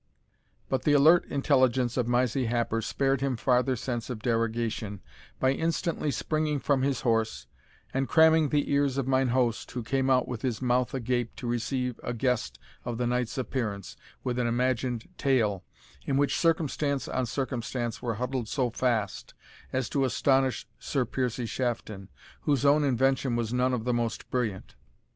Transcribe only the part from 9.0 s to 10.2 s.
mine host, who came